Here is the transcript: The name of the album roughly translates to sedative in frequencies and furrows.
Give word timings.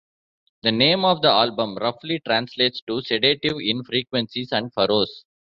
The 0.63 0.71
name 0.71 1.05
of 1.05 1.21
the 1.21 1.29
album 1.29 1.75
roughly 1.77 2.19
translates 2.25 2.81
to 2.87 3.03
sedative 3.03 3.57
in 3.61 3.83
frequencies 3.83 4.51
and 4.51 4.73
furrows. 4.73 5.25